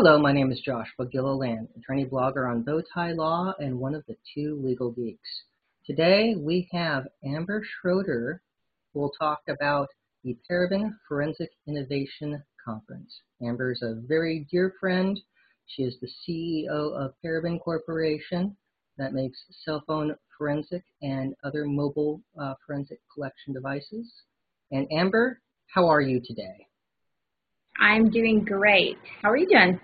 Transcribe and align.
Hello, 0.00 0.16
my 0.16 0.30
name 0.30 0.52
is 0.52 0.60
Josh 0.60 0.86
Joshua 0.96 1.10
Gilliland, 1.10 1.66
attorney 1.76 2.04
blogger 2.04 2.48
on 2.48 2.62
Bowtie 2.62 3.16
Law 3.16 3.52
and 3.58 3.80
one 3.80 3.96
of 3.96 4.04
the 4.06 4.14
two 4.32 4.54
legal 4.62 4.92
geeks. 4.92 5.42
Today 5.84 6.36
we 6.38 6.68
have 6.70 7.08
Amber 7.24 7.64
Schroader 7.64 8.38
who 8.94 9.00
will 9.00 9.10
talk 9.18 9.40
about 9.48 9.88
the 10.22 10.38
Paraben 10.48 10.92
Forensic 11.08 11.50
Innovation 11.66 12.40
Conference. 12.64 13.12
Amber 13.42 13.72
is 13.72 13.82
a 13.82 14.00
very 14.06 14.46
dear 14.48 14.72
friend. 14.78 15.20
She 15.66 15.82
is 15.82 15.96
the 16.00 16.06
CEO 16.06 16.92
of 16.92 17.14
Paraben 17.24 17.60
Corporation 17.60 18.56
that 18.98 19.14
makes 19.14 19.42
cell 19.64 19.82
phone 19.84 20.14
forensic 20.38 20.84
and 21.02 21.34
other 21.42 21.64
mobile 21.64 22.22
uh, 22.40 22.54
forensic 22.64 23.00
collection 23.12 23.52
devices. 23.52 24.12
And 24.70 24.86
Amber, 24.92 25.40
how 25.74 25.88
are 25.88 26.00
you 26.00 26.20
today? 26.24 26.68
I'm 27.80 28.10
doing 28.10 28.44
great. 28.44 28.98
How 29.22 29.30
are 29.30 29.36
you 29.36 29.46
doing? 29.46 29.80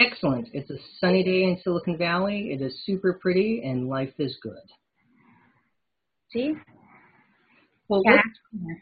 Excellent. 0.00 0.48
It's 0.52 0.70
a 0.70 0.78
sunny 0.98 1.22
day 1.22 1.44
in 1.44 1.58
Silicon 1.62 1.96
Valley. 1.96 2.50
It 2.52 2.62
is 2.62 2.82
super 2.84 3.18
pretty 3.20 3.62
and 3.64 3.88
life 3.88 4.12
is 4.18 4.36
good. 4.42 4.54
See? 6.32 6.54
Well, 7.88 8.02
yeah. 8.04 8.12
let's, 8.12 8.80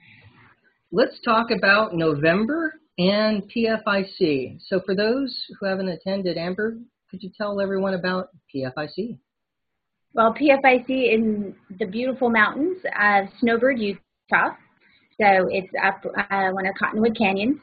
let's 0.90 1.20
talk 1.24 1.50
about 1.50 1.94
November 1.94 2.74
and 2.98 3.42
PFIC. 3.50 4.60
So, 4.66 4.80
for 4.86 4.94
those 4.94 5.36
who 5.58 5.66
haven't 5.66 5.88
attended, 5.88 6.38
Amber, 6.38 6.78
could 7.10 7.22
you 7.22 7.30
tell 7.36 7.60
everyone 7.60 7.94
about 7.94 8.28
PFIC? 8.54 9.18
Well, 10.14 10.34
PFIC 10.34 10.88
in 10.88 11.54
the 11.78 11.86
beautiful 11.86 12.30
mountains 12.30 12.78
of 12.98 13.26
Snowbird, 13.40 13.80
Utah. 13.80 14.54
So, 15.20 15.48
it's 15.50 15.72
up 15.84 16.02
uh, 16.30 16.50
one 16.52 16.66
of 16.66 16.74
Cottonwood 16.78 17.18
Canyons. 17.18 17.58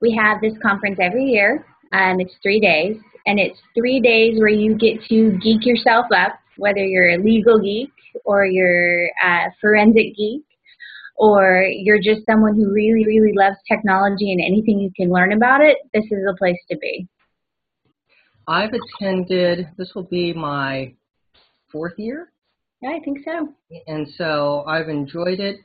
We 0.00 0.18
have 0.20 0.40
this 0.40 0.54
conference 0.62 0.98
every 1.00 1.24
year. 1.24 1.66
Um, 1.92 2.20
it's 2.20 2.34
three 2.42 2.60
days, 2.60 2.96
and 3.26 3.38
it's 3.38 3.58
three 3.74 4.00
days 4.00 4.38
where 4.38 4.48
you 4.48 4.76
get 4.76 5.02
to 5.08 5.38
geek 5.38 5.66
yourself 5.66 6.06
up, 6.16 6.38
whether 6.56 6.84
you're 6.84 7.10
a 7.10 7.18
legal 7.18 7.60
geek 7.60 7.90
or 8.24 8.44
you're 8.44 9.06
a 9.06 9.50
forensic 9.60 10.16
geek 10.16 10.44
or 11.16 11.66
you're 11.70 11.98
just 11.98 12.24
someone 12.24 12.56
who 12.56 12.72
really, 12.72 13.04
really 13.04 13.32
loves 13.36 13.56
technology 13.68 14.32
and 14.32 14.40
anything 14.40 14.80
you 14.80 14.90
can 14.96 15.12
learn 15.12 15.32
about 15.32 15.60
it, 15.60 15.76
this 15.92 16.04
is 16.04 16.24
a 16.28 16.34
place 16.36 16.56
to 16.70 16.78
be. 16.78 17.06
I've 18.48 18.70
attended, 18.72 19.68
this 19.76 19.92
will 19.94 20.04
be 20.04 20.32
my 20.32 20.94
fourth 21.70 21.92
year. 21.98 22.32
Yeah, 22.80 22.96
I 22.96 23.00
think 23.04 23.18
so. 23.24 23.52
And 23.86 24.08
so 24.16 24.64
I've 24.66 24.88
enjoyed 24.88 25.40
it. 25.40 25.58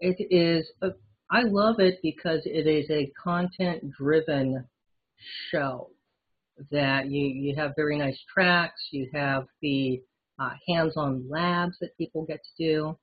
It 0.00 0.16
is, 0.30 0.66
a, 0.80 0.88
I 1.30 1.42
love 1.42 1.76
it 1.78 1.98
because 2.02 2.40
it 2.44 2.66
is 2.66 2.88
a 2.90 3.12
content 3.22 3.92
driven 3.92 4.64
show 5.50 5.90
that 6.70 7.10
you, 7.10 7.26
you 7.26 7.54
have 7.56 7.72
very 7.76 7.98
nice 7.98 8.18
tracks, 8.32 8.88
you 8.90 9.10
have 9.12 9.46
the 9.60 10.02
uh, 10.38 10.52
hands-on 10.66 11.28
labs 11.28 11.76
that 11.80 11.96
people 11.98 12.24
get 12.24 12.40
to 12.42 12.64
do. 12.64 12.98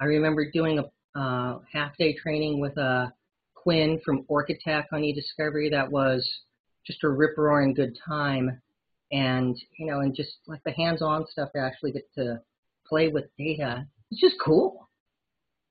I 0.00 0.04
remember 0.04 0.50
doing 0.50 0.78
a 0.78 1.18
uh, 1.18 1.58
half-day 1.72 2.14
training 2.14 2.60
with 2.60 2.76
a 2.78 2.82
uh, 2.82 3.08
Quinn 3.54 4.00
from 4.04 4.24
Orchitect 4.30 4.86
on 4.92 5.02
eDiscovery 5.02 5.70
that 5.70 5.90
was 5.90 6.26
just 6.86 7.04
a 7.04 7.08
rip-roaring 7.08 7.74
good 7.74 7.98
time. 8.06 8.62
And, 9.10 9.56
you 9.78 9.86
know, 9.86 10.00
and 10.00 10.14
just 10.14 10.36
like 10.46 10.62
the 10.64 10.72
hands-on 10.72 11.26
stuff 11.26 11.50
to 11.54 11.60
actually 11.60 11.92
get 11.92 12.08
to 12.14 12.40
play 12.86 13.08
with 13.08 13.24
data. 13.36 13.86
It's 14.10 14.20
just 14.20 14.36
cool. 14.42 14.87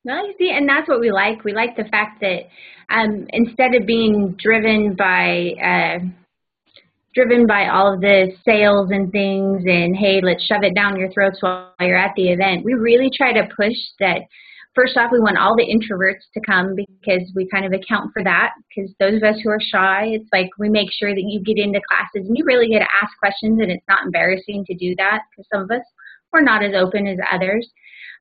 Well, 0.08 0.26
you 0.26 0.36
see, 0.38 0.52
and 0.56 0.70
that's 0.70 0.88
what 0.88 1.02
we 1.02 1.12
like. 1.12 1.44
We 1.44 1.52
like 1.52 1.76
the 1.76 1.84
fact 1.84 2.22
that 2.22 2.48
um, 2.90 3.28
instead 3.34 3.76
of 3.76 3.86
being 3.86 4.38
driven 4.42 4.96
by 4.96 5.52
uh, 5.62 6.00
driven 7.14 7.46
by 7.46 7.68
all 7.68 7.94
of 7.94 8.00
the 8.00 8.32
sales 8.46 8.88
and 8.92 9.12
things, 9.12 9.64
and 9.66 9.98
hey, 9.98 10.22
let's 10.24 10.46
shove 10.46 10.64
it 10.64 10.76
down 10.76 10.98
your 10.98 11.12
throats 11.12 11.40
while 11.42 11.74
you're 11.82 11.98
at 11.98 12.14
the 12.16 12.30
event, 12.30 12.64
we 12.64 12.74
really 12.74 13.10
try 13.14 13.34
to 13.34 13.50
push 13.54 13.76
that. 14.00 14.22
First 14.76 14.96
off, 14.96 15.12
we 15.12 15.20
want 15.20 15.38
all 15.38 15.58
the 15.58 15.68
introverts 15.68 16.24
to 16.36 16.40
come 16.46 16.74
because 16.74 17.30
we 17.36 17.50
kind 17.50 17.66
of 17.66 17.74
account 17.74 18.12
for 18.14 18.24
that. 18.24 18.52
Because 18.70 18.94
those 19.02 19.18
of 19.18 19.24
us 19.24 19.42
who 19.44 19.50
are 19.50 19.60
shy, 19.60 20.06
it's 20.14 20.30
like 20.32 20.52
we 20.58 20.70
make 20.70 20.88
sure 20.94 21.14
that 21.14 21.28
you 21.28 21.44
get 21.44 21.58
into 21.58 21.82
classes 21.90 22.30
and 22.30 22.38
you 22.38 22.46
really 22.46 22.70
get 22.70 22.80
to 22.80 22.96
ask 23.04 23.12
questions, 23.20 23.60
and 23.60 23.72
it's 23.72 23.88
not 23.90 24.06
embarrassing 24.06 24.64
to 24.68 24.76
do 24.76 24.96
that 25.00 25.24
because 25.30 25.50
some 25.52 25.64
of 25.64 25.72
us 25.72 25.84
we're 26.32 26.40
not 26.40 26.64
as 26.64 26.72
open 26.74 27.08
as 27.08 27.18
others. 27.30 27.68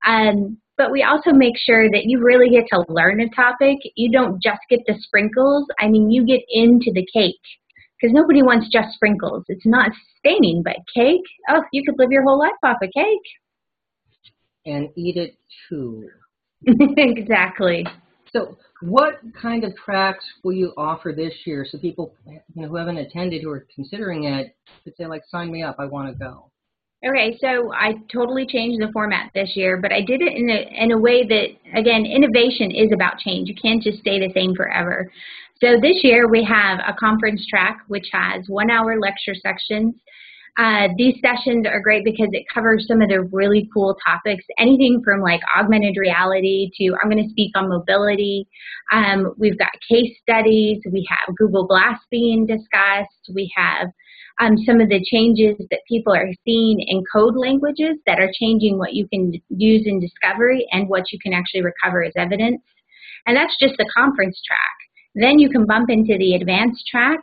Um, 0.04 0.58
but 0.76 0.90
we 0.90 1.02
also 1.02 1.32
make 1.32 1.56
sure 1.56 1.90
that 1.90 2.04
you 2.04 2.22
really 2.22 2.50
get 2.50 2.66
to 2.72 2.84
learn 2.88 3.20
a 3.20 3.28
topic. 3.30 3.78
You 3.94 4.10
don't 4.10 4.42
just 4.42 4.60
get 4.68 4.80
the 4.86 4.94
sprinkles. 5.00 5.66
I 5.80 5.88
mean, 5.88 6.10
you 6.10 6.24
get 6.26 6.42
into 6.48 6.92
the 6.92 7.06
cake 7.12 7.40
because 8.00 8.14
nobody 8.14 8.42
wants 8.42 8.68
just 8.70 8.94
sprinkles. 8.94 9.44
It's 9.48 9.66
not 9.66 9.90
sustaining, 10.14 10.62
but 10.62 10.76
cake, 10.94 11.22
oh, 11.48 11.62
you 11.72 11.82
could 11.84 11.98
live 11.98 12.10
your 12.10 12.22
whole 12.22 12.38
life 12.38 12.52
off 12.62 12.76
a 12.82 12.86
cake. 12.86 13.18
And 14.66 14.90
eat 14.96 15.16
it 15.16 15.36
too. 15.68 16.08
exactly. 16.66 17.86
So, 18.32 18.58
what 18.82 19.20
kind 19.40 19.64
of 19.64 19.74
tracks 19.76 20.24
will 20.44 20.52
you 20.52 20.74
offer 20.76 21.12
this 21.16 21.32
year 21.46 21.66
so 21.66 21.78
people 21.78 22.14
you 22.26 22.40
know, 22.54 22.68
who 22.68 22.76
haven't 22.76 22.98
attended, 22.98 23.42
who 23.42 23.50
are 23.50 23.66
considering 23.74 24.24
it, 24.24 24.54
could 24.84 24.94
say, 24.96 25.06
like, 25.06 25.22
sign 25.30 25.50
me 25.50 25.62
up, 25.62 25.76
I 25.78 25.86
want 25.86 26.12
to 26.12 26.18
go? 26.18 26.50
Okay, 27.06 27.38
so 27.40 27.72
I 27.72 27.94
totally 28.12 28.46
changed 28.46 28.80
the 28.80 28.90
format 28.92 29.30
this 29.32 29.52
year, 29.54 29.78
but 29.80 29.92
I 29.92 30.00
did 30.00 30.22
it 30.22 30.32
in 30.34 30.50
a, 30.50 30.84
in 30.84 30.90
a 30.90 30.98
way 30.98 31.24
that, 31.24 31.78
again, 31.78 32.04
innovation 32.04 32.72
is 32.72 32.90
about 32.92 33.18
change. 33.18 33.48
You 33.48 33.54
can't 33.54 33.82
just 33.82 34.00
stay 34.00 34.18
the 34.18 34.32
same 34.34 34.54
forever. 34.56 35.10
So 35.62 35.76
this 35.80 36.02
year 36.02 36.28
we 36.28 36.42
have 36.44 36.80
a 36.80 36.94
conference 36.98 37.46
track 37.48 37.78
which 37.86 38.08
has 38.12 38.44
one 38.48 38.70
hour 38.70 38.98
lecture 38.98 39.34
sections. 39.40 39.94
Uh, 40.58 40.88
these 40.96 41.14
sessions 41.20 41.66
are 41.66 41.80
great 41.80 42.02
because 42.02 42.28
it 42.32 42.44
covers 42.52 42.86
some 42.88 43.02
of 43.02 43.08
the 43.10 43.22
really 43.30 43.68
cool 43.72 43.96
topics, 44.04 44.44
anything 44.58 45.02
from 45.04 45.20
like 45.20 45.40
augmented 45.56 45.96
reality 45.98 46.70
to 46.76 46.96
I'm 47.02 47.10
going 47.10 47.22
to 47.22 47.30
speak 47.30 47.52
on 47.54 47.68
mobility. 47.68 48.48
Um, 48.90 49.34
we've 49.36 49.58
got 49.58 49.68
case 49.88 50.12
studies. 50.22 50.78
We 50.90 51.06
have 51.10 51.36
Google 51.36 51.66
Glass 51.66 51.98
being 52.10 52.46
discussed. 52.46 53.30
We 53.34 53.52
have 53.54 53.88
um, 54.40 54.56
some 54.66 54.80
of 54.80 54.88
the 54.88 55.04
changes 55.10 55.56
that 55.70 55.80
people 55.88 56.14
are 56.14 56.30
seeing 56.44 56.80
in 56.80 57.02
code 57.12 57.36
languages 57.36 57.96
that 58.06 58.18
are 58.18 58.30
changing 58.38 58.78
what 58.78 58.92
you 58.92 59.08
can 59.08 59.32
use 59.48 59.82
in 59.86 60.00
discovery 60.00 60.66
and 60.72 60.88
what 60.88 61.10
you 61.12 61.18
can 61.22 61.32
actually 61.32 61.62
recover 61.62 62.04
as 62.04 62.12
evidence. 62.16 62.60
And 63.26 63.36
that's 63.36 63.56
just 63.58 63.74
the 63.78 63.90
conference 63.96 64.40
track. 64.46 64.76
Then 65.14 65.38
you 65.38 65.48
can 65.48 65.66
bump 65.66 65.88
into 65.90 66.18
the 66.18 66.34
advanced 66.34 66.84
track. 66.90 67.20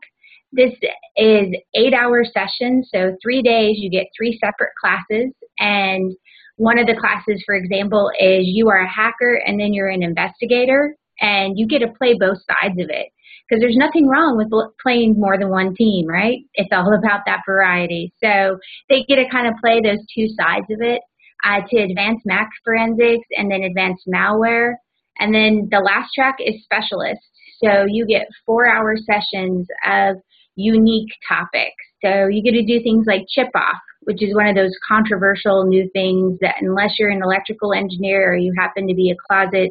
This 0.51 0.73
is 1.15 1.47
eight 1.75 1.93
hour 1.93 2.23
sessions, 2.25 2.89
so 2.93 3.15
three 3.21 3.41
days, 3.41 3.77
you 3.79 3.89
get 3.89 4.07
three 4.15 4.37
separate 4.43 4.73
classes. 4.79 5.31
And 5.59 6.15
one 6.57 6.77
of 6.77 6.87
the 6.87 6.95
classes, 6.99 7.41
for 7.45 7.55
example, 7.55 8.11
is 8.19 8.45
you 8.45 8.69
are 8.69 8.81
a 8.81 8.89
hacker 8.89 9.41
and 9.45 9.59
then 9.59 9.73
you're 9.73 9.89
an 9.89 10.03
investigator, 10.03 10.95
and 11.21 11.57
you 11.57 11.67
get 11.67 11.79
to 11.79 11.87
play 11.97 12.15
both 12.19 12.37
sides 12.37 12.79
of 12.79 12.89
it 12.89 13.09
because 13.53 13.61
there's 13.61 13.77
nothing 13.77 14.07
wrong 14.07 14.35
with 14.35 14.49
playing 14.81 15.19
more 15.19 15.37
than 15.37 15.49
one 15.49 15.75
team, 15.75 16.07
right? 16.07 16.39
It's 16.55 16.69
all 16.71 16.93
about 16.97 17.21
that 17.27 17.41
variety. 17.47 18.11
So 18.23 18.57
they 18.89 19.03
get 19.07 19.17
to 19.17 19.29
kind 19.29 19.47
of 19.47 19.53
play 19.61 19.79
those 19.79 19.99
two 20.15 20.27
sides 20.29 20.65
of 20.71 20.81
it 20.81 21.01
uh, 21.45 21.61
to 21.69 21.77
advanced 21.81 22.25
Mac 22.25 22.49
forensics 22.63 23.27
and 23.37 23.51
then 23.51 23.61
advanced 23.61 24.07
malware. 24.07 24.73
And 25.19 25.35
then 25.35 25.67
the 25.69 25.79
last 25.79 26.09
track 26.15 26.37
is 26.39 26.63
specialist. 26.63 27.21
So 27.63 27.85
you 27.87 28.07
get 28.07 28.27
four 28.43 28.67
hour 28.67 28.95
sessions 28.97 29.67
of 29.85 30.15
unique 30.55 31.11
topics. 31.27 31.71
So 32.03 32.27
you 32.27 32.41
get 32.41 32.57
to 32.57 32.65
do 32.65 32.81
things 32.81 33.05
like 33.07 33.25
chip 33.29 33.49
off, 33.55 33.79
which 34.01 34.23
is 34.23 34.35
one 34.35 34.47
of 34.47 34.55
those 34.55 34.73
controversial 34.87 35.65
new 35.65 35.87
things 35.93 36.39
that 36.41 36.55
unless 36.61 36.97
you're 36.97 37.11
an 37.11 37.21
electrical 37.23 37.71
engineer 37.71 38.33
or 38.33 38.35
you 38.35 38.51
happen 38.57 38.87
to 38.87 38.95
be 38.95 39.11
a 39.11 39.15
closet 39.29 39.69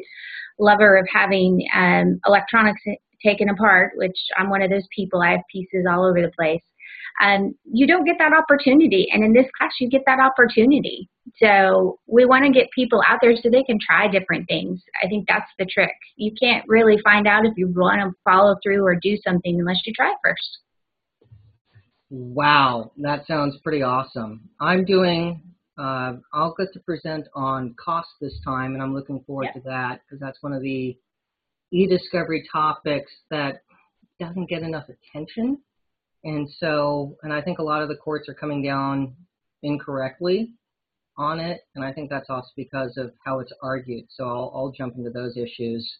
lover 0.57 0.95
of 0.95 1.05
having 1.11 1.65
um, 1.75 2.19
electronics 2.25 2.81
taken 3.25 3.49
apart, 3.49 3.93
which 3.95 4.17
I'm 4.37 4.49
one 4.49 4.61
of 4.61 4.69
those 4.69 4.87
people, 4.95 5.21
I 5.21 5.31
have 5.31 5.41
pieces 5.51 5.85
all 5.89 6.05
over 6.05 6.21
the 6.21 6.31
place. 6.37 6.61
Um, 7.21 7.53
you 7.63 7.85
don't 7.85 8.05
get 8.05 8.15
that 8.19 8.33
opportunity. 8.33 9.07
And 9.11 9.23
in 9.23 9.33
this 9.33 9.45
class, 9.57 9.71
you 9.79 9.89
get 9.89 10.01
that 10.07 10.19
opportunity. 10.19 11.09
So 11.37 11.99
we 12.07 12.25
want 12.25 12.45
to 12.45 12.51
get 12.51 12.69
people 12.75 13.01
out 13.07 13.19
there 13.21 13.35
so 13.35 13.49
they 13.49 13.63
can 13.63 13.77
try 13.79 14.07
different 14.07 14.47
things. 14.47 14.81
I 15.03 15.07
think 15.07 15.25
that's 15.27 15.49
the 15.59 15.65
trick. 15.65 15.93
You 16.15 16.31
can't 16.41 16.65
really 16.67 16.97
find 17.03 17.27
out 17.27 17.45
if 17.45 17.53
you 17.55 17.71
want 17.75 18.01
to 18.01 18.11
follow 18.23 18.55
through 18.63 18.83
or 18.83 18.95
do 18.95 19.17
something 19.23 19.59
unless 19.59 19.81
you 19.85 19.93
try 19.93 20.13
first. 20.23 20.59
Wow, 22.09 22.91
that 22.97 23.25
sounds 23.25 23.57
pretty 23.63 23.81
awesome. 23.81 24.49
I'm 24.59 24.85
doing, 24.85 25.41
uh, 25.79 26.13
I'll 26.33 26.53
get 26.57 26.71
to 26.73 26.79
present 26.81 27.27
on 27.33 27.73
cost 27.83 28.09
this 28.21 28.39
time, 28.45 28.73
and 28.73 28.83
I'm 28.83 28.93
looking 28.93 29.23
forward 29.25 29.47
to 29.55 29.61
that 29.61 30.01
because 30.01 30.19
that's 30.19 30.37
one 30.41 30.53
of 30.53 30.61
the 30.61 30.95
e-discovery 31.73 32.47
topics 32.51 33.11
that 33.29 33.63
doesn't 34.19 34.49
get 34.49 34.61
enough 34.61 34.85
attention. 34.89 35.57
And 36.23 36.47
so, 36.59 37.17
and 37.23 37.33
I 37.33 37.41
think 37.41 37.59
a 37.59 37.63
lot 37.63 37.81
of 37.81 37.89
the 37.89 37.95
courts 37.95 38.29
are 38.29 38.33
coming 38.33 38.63
down 38.63 39.15
incorrectly 39.63 40.53
on 41.17 41.39
it. 41.39 41.61
And 41.75 41.83
I 41.83 41.91
think 41.91 42.09
that's 42.09 42.29
also 42.29 42.49
because 42.55 42.95
of 42.97 43.11
how 43.25 43.39
it's 43.39 43.51
argued. 43.61 44.05
So 44.09 44.25
I'll, 44.25 44.51
I'll 44.55 44.73
jump 44.75 44.95
into 44.95 45.09
those 45.09 45.35
issues 45.35 45.97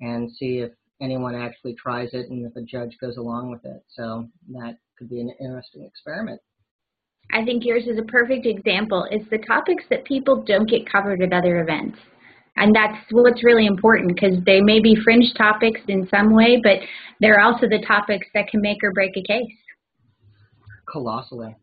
and 0.00 0.30
see 0.30 0.58
if, 0.58 0.72
anyone 1.00 1.34
actually 1.34 1.74
tries 1.74 2.08
it 2.12 2.30
and 2.30 2.46
if 2.46 2.56
a 2.56 2.62
judge 2.62 2.96
goes 3.00 3.16
along 3.16 3.50
with 3.50 3.64
it. 3.64 3.84
So 3.90 4.28
that 4.52 4.78
could 4.98 5.10
be 5.10 5.20
an 5.20 5.30
interesting 5.40 5.84
experiment. 5.84 6.40
I 7.32 7.44
think 7.44 7.64
yours 7.64 7.84
is 7.86 7.98
a 7.98 8.02
perfect 8.02 8.46
example. 8.46 9.06
It's 9.10 9.28
the 9.30 9.38
topics 9.38 9.84
that 9.90 10.04
people 10.04 10.42
don't 10.42 10.68
get 10.68 10.90
covered 10.90 11.22
at 11.22 11.32
other 11.32 11.60
events. 11.60 11.98
And 12.56 12.74
that's 12.74 12.96
what's 13.10 13.42
really 13.42 13.66
important 13.66 14.14
because 14.14 14.42
they 14.44 14.60
may 14.60 14.80
be 14.80 14.96
fringe 15.02 15.32
topics 15.36 15.80
in 15.88 16.08
some 16.08 16.34
way, 16.34 16.60
but 16.62 16.78
they're 17.20 17.40
also 17.40 17.66
the 17.68 17.84
topics 17.86 18.26
that 18.34 18.48
can 18.48 18.60
make 18.60 18.78
or 18.82 18.92
break 18.92 19.16
a 19.16 19.22
case. 19.22 19.52
Colossally. 20.90 21.56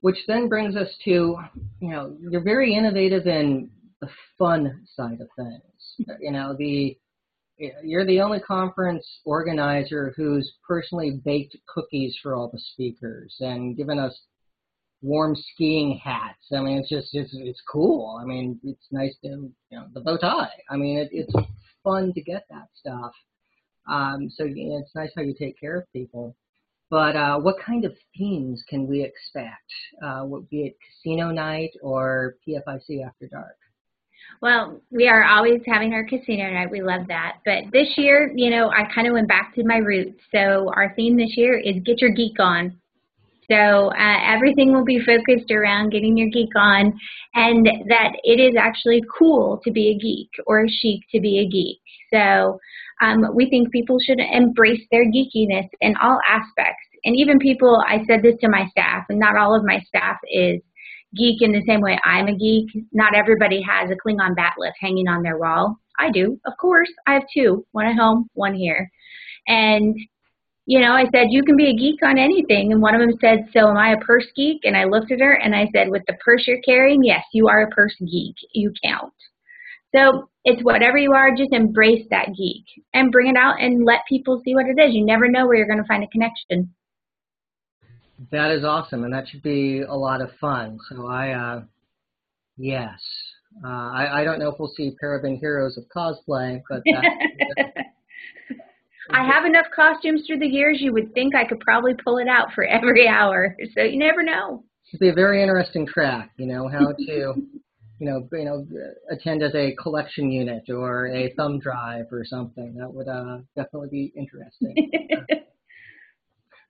Which 0.00 0.18
then 0.26 0.48
brings 0.48 0.74
us 0.74 0.88
to, 1.04 1.38
you 1.80 1.90
know, 1.90 2.16
you're 2.20 2.42
very 2.42 2.74
innovative 2.74 3.26
in 3.26 3.70
the 4.00 4.08
fun 4.36 4.84
side 4.96 5.20
of 5.20 5.28
things. 5.36 6.08
You 6.20 6.32
know, 6.32 6.56
the 6.58 6.96
you're 7.84 8.06
the 8.06 8.20
only 8.20 8.40
conference 8.40 9.06
organizer 9.24 10.12
who's 10.16 10.52
personally 10.66 11.20
baked 11.24 11.56
cookies 11.72 12.16
for 12.20 12.34
all 12.34 12.50
the 12.52 12.58
speakers 12.72 13.36
and 13.38 13.76
given 13.76 14.00
us 14.00 14.18
warm 15.02 15.36
skiing 15.36 16.00
hats. 16.02 16.46
I 16.52 16.60
mean, 16.60 16.78
it's 16.78 16.88
just 16.88 17.08
it's 17.12 17.30
it's 17.34 17.60
cool. 17.70 18.18
I 18.22 18.24
mean, 18.24 18.58
it's 18.64 18.86
nice 18.90 19.14
to 19.24 19.28
you 19.28 19.52
know 19.70 19.86
the 19.92 20.00
bow 20.00 20.16
tie. 20.16 20.50
I 20.70 20.76
mean, 20.76 20.98
it, 20.98 21.08
it's 21.12 21.34
fun 21.84 22.12
to 22.14 22.22
get 22.22 22.44
that 22.50 22.68
stuff. 22.74 23.12
Um, 23.90 24.30
so 24.30 24.44
you 24.44 24.70
know, 24.70 24.78
it's 24.78 24.94
nice 24.94 25.10
how 25.16 25.22
you 25.22 25.34
take 25.34 25.58
care 25.58 25.76
of 25.76 25.92
people. 25.92 26.36
But 26.90 27.16
uh, 27.16 27.38
what 27.38 27.56
kind 27.58 27.84
of 27.84 27.94
themes 28.16 28.62
can 28.68 28.86
we 28.86 29.02
expect? 29.02 29.72
Uh, 30.04 30.26
be 30.50 30.66
it 30.66 30.76
casino 30.86 31.30
night 31.30 31.70
or 31.82 32.36
PFIC 32.46 33.04
after 33.06 33.28
dark? 33.28 33.56
Well, 34.42 34.80
we 34.90 35.08
are 35.08 35.24
always 35.24 35.62
having 35.66 35.94
our 35.94 36.04
casino 36.04 36.50
night. 36.50 36.70
We 36.70 36.82
love 36.82 37.06
that. 37.08 37.38
But 37.44 37.72
this 37.72 37.88
year, 37.96 38.32
you 38.34 38.50
know, 38.50 38.70
I 38.70 38.92
kind 38.94 39.06
of 39.06 39.14
went 39.14 39.28
back 39.28 39.54
to 39.54 39.64
my 39.64 39.78
roots. 39.78 40.20
So 40.34 40.70
our 40.74 40.92
theme 40.94 41.16
this 41.16 41.36
year 41.36 41.58
is 41.58 41.76
Get 41.84 42.00
Your 42.00 42.10
Geek 42.10 42.38
On. 42.38 42.76
So 43.52 43.90
uh, 43.92 44.18
everything 44.24 44.72
will 44.72 44.84
be 44.84 44.98
focused 45.04 45.50
around 45.50 45.90
getting 45.90 46.16
your 46.16 46.30
geek 46.30 46.56
on 46.56 46.98
and 47.34 47.66
that 47.88 48.12
it 48.24 48.40
is 48.40 48.54
actually 48.58 49.02
cool 49.18 49.60
to 49.64 49.70
be 49.70 49.90
a 49.90 49.98
geek 49.98 50.30
or 50.46 50.64
chic 50.68 51.02
to 51.12 51.20
be 51.20 51.40
a 51.40 51.48
geek. 51.48 51.78
So 52.12 52.58
um, 53.02 53.26
we 53.34 53.50
think 53.50 53.70
people 53.70 53.98
should 54.00 54.20
embrace 54.20 54.80
their 54.90 55.04
geekiness 55.04 55.68
in 55.82 55.94
all 56.02 56.18
aspects. 56.26 56.86
And 57.04 57.14
even 57.16 57.38
people, 57.38 57.82
I 57.86 58.04
said 58.06 58.22
this 58.22 58.36
to 58.40 58.48
my 58.48 58.66
staff, 58.70 59.04
and 59.08 59.18
not 59.18 59.36
all 59.36 59.54
of 59.54 59.64
my 59.64 59.80
staff 59.80 60.16
is 60.30 60.60
geek 61.16 61.42
in 61.42 61.52
the 61.52 61.64
same 61.66 61.80
way 61.80 61.98
I'm 62.04 62.28
a 62.28 62.36
geek. 62.36 62.70
Not 62.92 63.14
everybody 63.14 63.60
has 63.62 63.90
a 63.90 63.96
Klingon 63.96 64.34
bat'leth 64.36 64.72
hanging 64.80 65.08
on 65.08 65.22
their 65.22 65.36
wall. 65.36 65.76
I 65.98 66.10
do, 66.10 66.38
of 66.46 66.54
course. 66.60 66.90
I 67.06 67.14
have 67.14 67.24
two, 67.36 67.66
one 67.72 67.86
at 67.86 67.96
home, 67.96 68.28
one 68.34 68.54
here. 68.54 68.90
And 69.48 69.94
you 70.72 70.80
know, 70.80 70.92
I 70.94 71.04
said, 71.12 71.26
you 71.28 71.44
can 71.44 71.54
be 71.54 71.68
a 71.68 71.76
geek 71.76 72.02
on 72.02 72.16
anything. 72.16 72.72
And 72.72 72.80
one 72.80 72.94
of 72.94 73.02
them 73.02 73.18
said, 73.20 73.46
so 73.52 73.68
am 73.68 73.76
I 73.76 73.92
a 73.92 73.98
purse 73.98 74.24
geek? 74.34 74.60
And 74.64 74.74
I 74.74 74.84
looked 74.84 75.12
at 75.12 75.20
her 75.20 75.34
and 75.34 75.54
I 75.54 75.68
said, 75.70 75.90
with 75.90 76.02
the 76.06 76.14
purse 76.24 76.44
you're 76.46 76.62
carrying, 76.62 77.04
yes, 77.04 77.22
you 77.34 77.46
are 77.48 77.64
a 77.64 77.68
purse 77.68 77.94
geek. 78.00 78.36
You 78.54 78.72
count. 78.82 79.12
So 79.94 80.30
it's 80.46 80.64
whatever 80.64 80.96
you 80.96 81.12
are, 81.12 81.36
just 81.36 81.52
embrace 81.52 82.06
that 82.08 82.28
geek 82.38 82.64
and 82.94 83.12
bring 83.12 83.28
it 83.28 83.36
out 83.36 83.60
and 83.60 83.84
let 83.84 83.98
people 84.08 84.40
see 84.46 84.54
what 84.54 84.64
it 84.64 84.80
is. 84.80 84.94
You 84.94 85.04
never 85.04 85.28
know 85.28 85.46
where 85.46 85.56
you're 85.56 85.66
going 85.66 85.82
to 85.82 85.86
find 85.86 86.04
a 86.04 86.08
connection. 86.08 86.72
That 88.30 88.50
is 88.50 88.64
awesome, 88.64 89.04
and 89.04 89.12
that 89.12 89.28
should 89.28 89.42
be 89.42 89.82
a 89.82 89.94
lot 89.94 90.22
of 90.22 90.30
fun. 90.40 90.78
So 90.88 91.06
I, 91.06 91.32
uh, 91.32 91.62
yes, 92.56 92.98
uh, 93.62 93.68
I, 93.68 94.22
I 94.22 94.24
don't 94.24 94.38
know 94.38 94.48
if 94.48 94.58
we'll 94.58 94.72
see 94.74 94.96
Paraben 95.04 95.38
Heroes 95.38 95.76
of 95.76 95.84
cosplay, 95.94 96.62
but 96.70 96.82
I 99.12 99.26
have 99.26 99.44
enough 99.44 99.66
costumes 99.74 100.24
through 100.26 100.38
the 100.38 100.46
years. 100.46 100.78
You 100.80 100.92
would 100.92 101.12
think 101.12 101.34
I 101.34 101.44
could 101.44 101.60
probably 101.60 101.92
pull 102.02 102.18
it 102.18 102.28
out 102.28 102.48
for 102.54 102.64
every 102.78 103.06
hour. 103.06 103.56
So 103.74 103.82
you 103.82 103.98
never 103.98 104.22
know. 104.22 104.64
It'd 104.92 105.00
be 105.00 105.08
a 105.08 105.14
very 105.14 105.42
interesting 105.42 105.86
track. 105.86 106.30
You 106.36 106.46
know 106.46 106.68
how 106.68 106.92
to, 106.98 107.04
you 107.06 107.36
know, 108.00 108.28
you 108.32 108.44
know, 108.44 108.66
attend 109.10 109.42
as 109.42 109.54
a 109.54 109.74
collection 109.82 110.30
unit 110.30 110.64
or 110.68 111.08
a 111.08 111.32
thumb 111.34 111.58
drive 111.58 112.06
or 112.10 112.24
something. 112.24 112.74
That 112.78 112.92
would 112.92 113.08
uh, 113.08 113.38
definitely 113.56 113.88
be 113.90 114.12
interesting. 114.16 114.90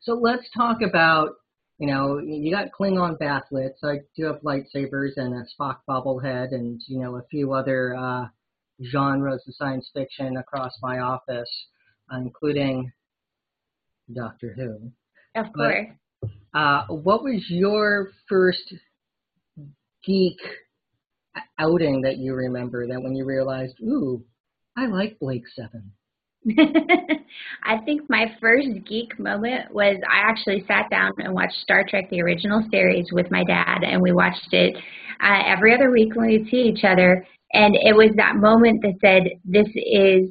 so 0.01 0.15
let's 0.15 0.49
talk 0.57 0.79
about. 0.83 1.31
You 1.79 1.89
know, 1.89 2.19
you 2.19 2.55
got 2.55 2.69
Klingon 2.79 3.19
bat'leths. 3.19 3.83
I 3.83 4.03
do 4.15 4.27
have 4.27 4.41
lightsabers 4.43 5.17
and 5.17 5.35
a 5.35 5.45
Spock 5.59 5.79
bobblehead, 5.89 6.53
and 6.53 6.81
you 6.87 7.01
know 7.01 7.17
a 7.17 7.23
few 7.29 7.55
other 7.55 7.97
uh, 7.97 8.27
genres 8.85 9.43
of 9.49 9.55
science 9.57 9.91
fiction 9.93 10.37
across 10.37 10.73
my 10.81 11.01
office 11.01 11.49
including 12.13 12.93
Doctor 14.15 14.55
Who. 14.57 14.93
Of 15.41 15.53
course. 15.53 15.87
But, 16.21 16.59
uh, 16.59 16.87
what 16.89 17.23
was 17.23 17.43
your 17.49 18.11
first 18.29 18.75
geek 20.05 20.39
outing 21.59 22.03
that 22.03 22.19
you 22.19 22.35
remember? 22.35 22.87
That 22.87 23.03
when 23.03 23.15
you 23.15 23.25
realized, 23.25 23.75
ooh, 23.81 24.23
I 24.77 24.87
like 24.87 25.19
Blake 25.19 25.45
Seven. 25.55 25.93
I 27.65 27.79
think 27.85 28.03
my 28.09 28.35
first 28.41 28.69
geek 28.87 29.19
moment 29.19 29.73
was 29.73 29.97
I 30.11 30.29
actually 30.29 30.65
sat 30.67 30.91
down 30.91 31.13
and 31.19 31.33
watched 31.33 31.55
Star 31.63 31.85
Trek 31.89 32.11
the 32.11 32.21
original 32.21 32.63
series 32.71 33.07
with 33.13 33.31
my 33.31 33.45
dad, 33.45 33.85
and 33.85 34.03
we 34.03 34.13
watched 34.13 34.53
it 34.53 34.77
uh, 35.23 35.43
every 35.47 35.75
other 35.75 35.91
week 35.91 36.15
when 36.15 36.27
we'd 36.27 36.49
see 36.51 36.63
each 36.63 36.85
other. 36.85 37.27
And 37.55 37.77
it 37.77 37.95
was 37.95 38.11
that 38.17 38.37
moment 38.37 38.83
that 38.83 38.99
said, 39.01 39.39
"This 39.45 39.69
is 39.77 40.31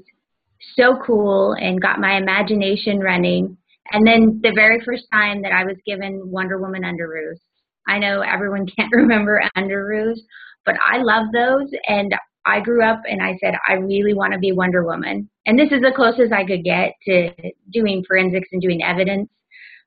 so 0.76 0.98
cool 1.06 1.54
and 1.54 1.82
got 1.82 2.00
my 2.00 2.18
imagination 2.18 3.00
running. 3.00 3.58
And 3.92 4.06
then 4.06 4.40
the 4.42 4.54
very 4.54 4.80
first 4.86 5.04
time 5.12 5.42
that 5.42 5.52
I 5.52 5.66
was 5.66 5.78
given 5.86 6.32
Wonder 6.32 6.60
Woman 6.60 6.84
underoos. 6.84 7.40
I 7.88 8.00
know 8.00 8.22
everyone 8.22 8.68
can't 8.78 8.92
remember 8.92 9.44
underoos, 9.58 10.18
but 10.66 10.76
I 10.82 10.98
love 10.98 11.28
those. 11.34 11.70
And 11.88 12.14
I 12.46 12.60
grew 12.60 12.84
up 12.84 13.02
and 13.06 13.22
I 13.22 13.38
said, 13.44 13.56
I 13.68 13.74
really 13.74 14.14
want 14.14 14.34
to 14.34 14.40
be 14.40 14.52
Wonder 14.52 14.84
Woman. 14.84 15.30
And 15.46 15.60
this 15.60 15.72
is 15.72 15.82
the 15.82 15.92
closest 15.96 16.32
I 16.34 16.46
could 16.46 16.64
get 16.64 16.94
to 17.06 17.32
doing 17.72 18.04
forensics 18.08 18.50
and 18.52 18.62
doing 18.62 18.84
evidence. 18.84 19.30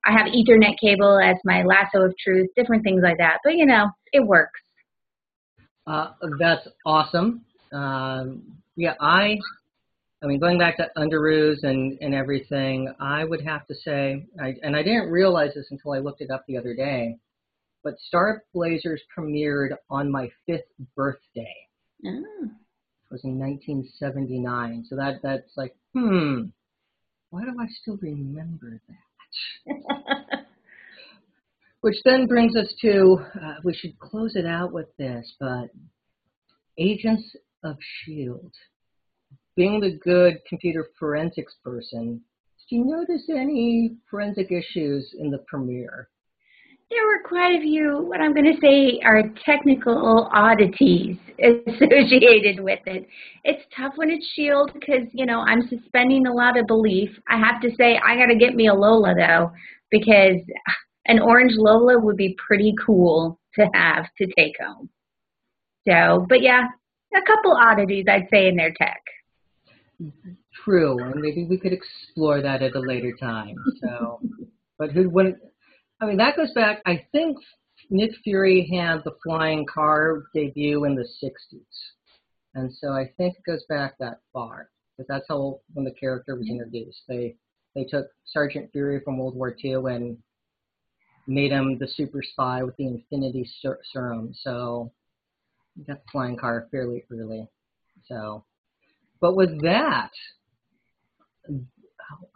I 0.06 0.12
have 0.12 0.26
Ethernet 0.26 0.78
cable 0.80 1.18
as 1.18 1.36
my 1.44 1.62
lasso 1.62 2.02
of 2.02 2.14
truth, 2.22 2.48
different 2.56 2.84
things 2.84 3.00
like 3.02 3.18
that. 3.18 3.38
But 3.42 3.54
you 3.54 3.66
know, 3.66 3.88
it 4.12 4.24
works. 4.24 4.60
Uh, 5.86 6.10
that's 6.38 6.68
awesome. 6.86 7.44
Um, 7.72 8.42
yeah, 8.76 8.94
I 9.00 9.38
I 10.24 10.26
mean, 10.26 10.40
going 10.40 10.56
back 10.58 10.78
to 10.78 10.90
Underoos 10.96 11.64
and, 11.64 11.98
and 12.00 12.14
everything, 12.14 12.90
I 12.98 13.24
would 13.24 13.42
have 13.42 13.66
to 13.66 13.74
say, 13.74 14.24
I, 14.40 14.54
and 14.62 14.74
I 14.74 14.82
didn't 14.82 15.10
realize 15.10 15.50
this 15.54 15.66
until 15.70 15.92
I 15.92 15.98
looked 15.98 16.22
it 16.22 16.30
up 16.30 16.46
the 16.46 16.56
otter 16.56 16.74
day, 16.74 17.18
but 17.82 17.98
Star 17.98 18.42
Blazers 18.54 19.02
premiered 19.16 19.76
on 19.90 20.10
my 20.10 20.30
fifth 20.46 20.72
birthday. 20.96 21.54
Oh. 22.06 22.44
It 22.44 23.10
was 23.10 23.22
in 23.24 23.38
1979. 23.38 24.86
So 24.88 24.96
that 24.96 25.20
that's 25.22 25.52
like, 25.58 25.76
hmm, 25.92 26.44
why 27.28 27.42
do 27.44 27.54
I 27.60 27.66
still 27.82 27.98
remember 28.00 28.80
that? 28.88 29.76
Which 31.82 31.96
then 32.06 32.26
brings 32.26 32.56
us 32.56 32.72
to, 32.80 33.18
uh, 33.42 33.54
we 33.62 33.74
should 33.74 33.98
close 33.98 34.36
it 34.36 34.46
out 34.46 34.72
with 34.72 34.86
this, 34.96 35.34
but 35.38 35.68
Agents 36.78 37.36
of 37.62 37.76
S.H.I.E.L.D 37.76 38.50
being 39.56 39.80
the 39.80 39.98
good 40.02 40.40
computer 40.48 40.88
forensics 40.98 41.54
person, 41.62 42.20
did 42.68 42.76
you 42.76 42.84
notice 42.84 43.28
any 43.28 43.96
forensic 44.10 44.50
issues 44.50 45.14
in 45.18 45.30
the 45.30 45.38
premiere? 45.46 46.08
There 46.90 47.06
were 47.06 47.28
quite 47.28 47.56
a 47.56 47.62
few, 47.62 48.02
what 48.02 48.20
I'm 48.20 48.34
going 48.34 48.52
to 48.52 48.60
say 48.60 49.00
are 49.04 49.22
technical 49.44 50.28
oddities 50.32 51.16
associated 51.38 52.60
with 52.60 52.80
it. 52.86 53.06
It's 53.42 53.62
tough 53.76 53.94
when 53.96 54.10
it's 54.10 54.24
S.H.I.E.L.D. 54.24 54.72
because, 54.74 55.08
you 55.12 55.26
know, 55.26 55.40
I'm 55.40 55.66
suspending 55.68 56.26
a 56.26 56.32
lot 56.32 56.58
of 56.58 56.66
belief. 56.66 57.10
I 57.28 57.38
have 57.38 57.60
to 57.62 57.70
say, 57.76 57.98
I 58.04 58.16
got 58.16 58.26
to 58.26 58.36
get 58.36 58.54
me 58.54 58.68
a 58.68 58.74
Lola, 58.74 59.14
though, 59.16 59.50
because 59.90 60.40
an 61.06 61.20
orange 61.20 61.54
Lola 61.56 61.98
would 61.98 62.16
be 62.16 62.36
pretty 62.46 62.74
cool 62.84 63.40
to 63.56 63.66
have 63.74 64.06
to 64.18 64.26
take 64.38 64.54
home. 64.62 64.88
So, 65.88 66.26
but 66.28 66.42
yeah, 66.42 66.64
a 67.14 67.22
couple 67.26 67.56
oddities, 67.56 68.06
I'd 68.08 68.28
say, 68.30 68.48
in 68.48 68.56
their 68.56 68.72
tech. 68.72 69.02
Mm-hmm. 70.02 70.32
True, 70.64 70.98
and 70.98 71.20
maybe 71.20 71.44
we 71.44 71.58
could 71.58 71.72
explore 71.72 72.42
that 72.42 72.62
at 72.62 72.74
a 72.74 72.80
later 72.80 73.12
time. 73.18 73.56
So, 73.80 74.20
but 74.78 74.90
who 74.90 75.08
wouldn't? 75.08 75.36
I 76.00 76.06
mean, 76.06 76.16
that 76.16 76.36
goes 76.36 76.52
back. 76.52 76.82
I 76.84 77.06
think 77.12 77.36
Nick 77.90 78.10
Fury 78.24 78.68
had 78.72 79.02
the 79.04 79.14
flying 79.22 79.64
car 79.72 80.24
debut 80.34 80.84
in 80.84 80.94
the 80.96 81.06
'60s, 81.22 81.62
and 82.54 82.72
so 82.72 82.88
I 82.88 83.12
think 83.16 83.36
it 83.36 83.44
goes 83.46 83.64
back 83.68 83.94
that 83.98 84.20
far. 84.32 84.70
Because 84.96 85.08
that's 85.08 85.26
how 85.28 85.60
when 85.72 85.84
the 85.84 85.92
character 85.92 86.36
was 86.36 86.46
mm-hmm. 86.46 86.60
introduced. 86.60 87.02
They 87.08 87.36
they 87.74 87.84
took 87.84 88.06
Sergeant 88.24 88.70
Fury 88.72 89.00
from 89.04 89.18
World 89.18 89.36
War 89.36 89.54
II 89.62 89.74
and 89.94 90.18
made 91.26 91.52
him 91.52 91.78
the 91.78 91.88
super 91.88 92.22
spy 92.22 92.62
with 92.62 92.76
the 92.76 92.86
Infinity 92.86 93.48
Ser- 93.60 93.80
Serum. 93.92 94.32
So, 94.34 94.92
got 95.86 96.04
the 96.04 96.10
flying 96.10 96.36
car 96.36 96.68
fairly 96.70 97.04
early. 97.10 97.48
So 98.08 98.44
but 99.24 99.36
with 99.36 99.60
that, 99.62 100.10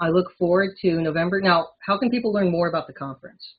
I 0.01 0.09
look 0.09 0.33
forward 0.39 0.71
to 0.81 1.03
November. 1.03 1.39
Now, 1.39 1.69
how 1.87 1.99
can 1.99 2.09
people 2.09 2.33
learn 2.33 2.51
more 2.51 2.71
about 2.71 2.87
the 2.87 2.95
conference? 2.95 3.57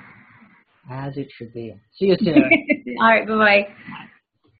As 0.91 1.17
it 1.17 1.29
should 1.37 1.53
be. 1.53 1.75
See 1.99 2.07
you 2.07 2.17
soon. 2.21 2.51
All 3.01 3.09
right, 3.09 3.27
bye-bye. 3.27 3.69